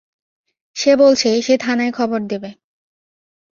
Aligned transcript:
সে 0.75 0.91
বলছে, 0.95 1.29
সে 1.41 1.53
থানায় 1.57 1.91
খবর 1.91 2.19
দেবে। 2.27 2.49